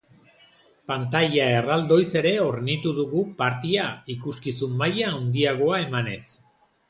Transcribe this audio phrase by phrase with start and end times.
[0.91, 3.85] Pantaila erraldoiz ere hornitu dugu party-a,
[4.15, 6.23] ikuskizun maila handiagoa emanez.